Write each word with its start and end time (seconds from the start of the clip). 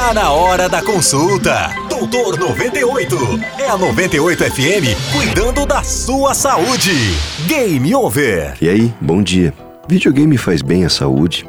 Tá 0.00 0.14
na 0.14 0.30
hora 0.32 0.66
da 0.66 0.82
consulta. 0.82 1.68
Doutor 1.90 2.38
98. 2.38 3.16
É 3.58 3.68
a 3.68 3.76
98 3.76 4.44
FM 4.44 5.12
cuidando 5.12 5.66
da 5.66 5.82
sua 5.82 6.32
saúde. 6.32 6.90
Game 7.46 7.94
Over. 7.94 8.56
E 8.62 8.68
aí, 8.70 8.94
bom 8.98 9.22
dia. 9.22 9.52
Videogame 9.86 10.38
faz 10.38 10.62
bem 10.62 10.86
à 10.86 10.88
saúde? 10.88 11.46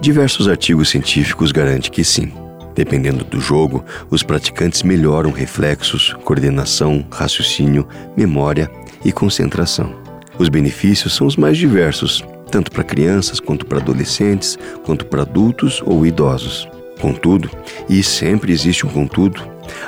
Diversos 0.00 0.46
artigos 0.46 0.90
científicos 0.90 1.50
garantem 1.50 1.90
que 1.90 2.04
sim. 2.04 2.32
Dependendo 2.72 3.24
do 3.24 3.40
jogo, 3.40 3.84
os 4.08 4.22
praticantes 4.22 4.84
melhoram 4.84 5.32
reflexos, 5.32 6.14
coordenação, 6.22 7.04
raciocínio, 7.10 7.84
memória 8.16 8.70
e 9.04 9.10
concentração. 9.10 9.92
Os 10.38 10.48
benefícios 10.48 11.16
são 11.16 11.26
os 11.26 11.36
mais 11.36 11.58
diversos, 11.58 12.24
tanto 12.48 12.70
para 12.70 12.84
crianças 12.84 13.40
quanto 13.40 13.66
para 13.66 13.78
adolescentes, 13.78 14.56
quanto 14.84 15.04
para 15.04 15.22
adultos 15.22 15.82
ou 15.84 16.06
idosos. 16.06 16.68
Contudo, 17.00 17.50
e 17.88 18.02
sempre 18.02 18.52
existe 18.52 18.86
um 18.86 18.90
contudo, 18.90 19.42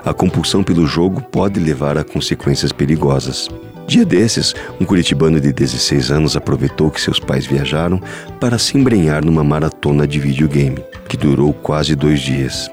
a 0.04 0.14
compulsão 0.14 0.62
pelo 0.62 0.86
jogo 0.86 1.20
pode 1.20 1.58
levar 1.58 1.98
a 1.98 2.04
consequências 2.04 2.72
perigosas. 2.72 3.48
Dia 3.86 4.04
desses, 4.04 4.54
um 4.80 4.84
curitibano 4.84 5.40
de 5.40 5.52
16 5.52 6.12
anos 6.12 6.36
aproveitou 6.36 6.90
que 6.90 7.00
seus 7.00 7.18
pais 7.18 7.44
viajaram 7.44 8.00
para 8.38 8.56
se 8.56 8.78
embrenhar 8.78 9.24
numa 9.24 9.42
maratona 9.42 10.06
de 10.06 10.20
videogame, 10.20 10.78
que 11.08 11.16
durou 11.16 11.52
quase 11.52 11.96
dois 11.96 12.20
dias. 12.20 12.70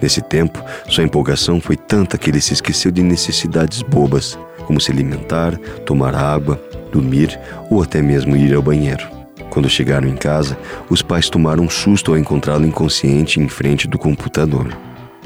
Nesse 0.00 0.22
tempo, 0.22 0.62
sua 0.88 1.04
empolgação 1.04 1.60
foi 1.60 1.76
tanta 1.76 2.16
que 2.16 2.30
ele 2.30 2.40
se 2.40 2.54
esqueceu 2.54 2.90
de 2.90 3.02
necessidades 3.02 3.82
bobas, 3.82 4.38
como 4.66 4.80
se 4.80 4.90
alimentar, 4.90 5.56
tomar 5.84 6.14
água, 6.14 6.58
dormir 6.90 7.38
ou 7.70 7.82
até 7.82 8.00
mesmo 8.00 8.34
ir 8.34 8.54
ao 8.54 8.62
banheiro. 8.62 9.13
Quando 9.54 9.70
chegaram 9.70 10.08
em 10.08 10.16
casa, 10.16 10.58
os 10.90 11.00
pais 11.00 11.30
tomaram 11.30 11.62
um 11.62 11.70
susto 11.70 12.10
ao 12.10 12.18
encontrá-lo 12.18 12.66
inconsciente 12.66 13.38
em 13.38 13.48
frente 13.48 13.86
do 13.86 13.96
computador. 13.96 14.76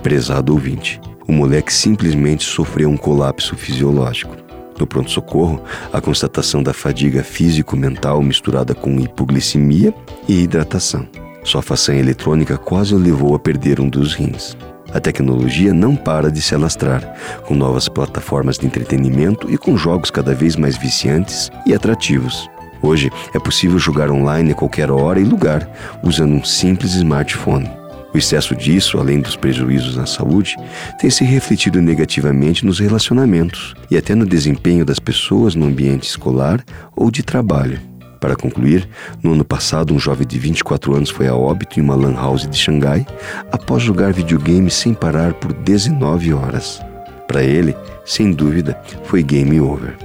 Prezado 0.02 0.52
ouvinte, 0.52 1.00
o 1.26 1.32
moleque 1.32 1.72
simplesmente 1.72 2.44
sofreu 2.44 2.90
um 2.90 2.96
colapso 2.96 3.56
fisiológico. 3.56 4.36
No 4.78 4.86
pronto-socorro, 4.86 5.62
a 5.90 5.98
constatação 5.98 6.62
da 6.62 6.74
fadiga 6.74 7.24
físico-mental 7.24 8.22
misturada 8.22 8.74
com 8.74 9.00
hipoglicemia 9.00 9.94
e 10.28 10.42
hidratação. 10.42 11.08
Sua 11.42 11.62
façanha 11.62 11.98
eletrônica 11.98 12.58
quase 12.58 12.94
o 12.94 12.98
levou 12.98 13.34
a 13.34 13.38
perder 13.38 13.80
um 13.80 13.88
dos 13.88 14.12
rins. 14.12 14.54
A 14.92 15.00
tecnologia 15.00 15.72
não 15.72 15.96
para 15.96 16.30
de 16.30 16.42
se 16.42 16.54
alastrar, 16.54 17.14
com 17.46 17.54
novas 17.54 17.88
plataformas 17.88 18.58
de 18.58 18.66
entretenimento 18.66 19.50
e 19.50 19.56
com 19.56 19.74
jogos 19.74 20.10
cada 20.10 20.34
vez 20.34 20.54
mais 20.54 20.76
viciantes 20.76 21.50
e 21.64 21.74
atrativos. 21.74 22.46
Hoje 22.82 23.10
é 23.34 23.38
possível 23.38 23.78
jogar 23.78 24.10
online 24.10 24.52
a 24.52 24.54
qualquer 24.54 24.90
hora 24.90 25.20
e 25.20 25.24
lugar, 25.24 25.68
usando 26.02 26.34
um 26.34 26.44
simples 26.44 26.94
smartphone. 26.94 27.68
O 28.14 28.16
excesso 28.16 28.54
disso, 28.54 28.98
além 28.98 29.20
dos 29.20 29.36
prejuízos 29.36 29.96
na 29.96 30.06
saúde, 30.06 30.56
tem 30.98 31.10
se 31.10 31.24
refletido 31.24 31.80
negativamente 31.82 32.64
nos 32.64 32.78
relacionamentos 32.78 33.74
e 33.90 33.96
até 33.96 34.14
no 34.14 34.24
desempenho 34.24 34.84
das 34.84 34.98
pessoas 34.98 35.54
no 35.54 35.66
ambiente 35.66 36.08
escolar 36.08 36.64
ou 36.96 37.10
de 37.10 37.22
trabalho. 37.22 37.78
Para 38.20 38.34
concluir, 38.34 38.88
no 39.22 39.32
ano 39.32 39.44
passado, 39.44 39.94
um 39.94 39.98
jovem 39.98 40.26
de 40.26 40.38
24 40.38 40.94
anos 40.94 41.10
foi 41.10 41.28
a 41.28 41.36
óbito 41.36 41.78
em 41.78 41.82
uma 41.82 41.94
lan 41.94 42.14
house 42.14 42.48
de 42.48 42.56
Xangai 42.56 43.06
após 43.52 43.82
jogar 43.82 44.12
videogame 44.12 44.70
sem 44.70 44.94
parar 44.94 45.34
por 45.34 45.52
19 45.52 46.32
horas. 46.32 46.80
Para 47.28 47.44
ele, 47.44 47.76
sem 48.04 48.32
dúvida, 48.32 48.80
foi 49.04 49.22
game 49.22 49.60
over. 49.60 49.96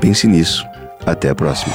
Pense 0.00 0.26
nisso. 0.26 0.64
Até 1.04 1.28
a 1.28 1.34
próxima. 1.34 1.74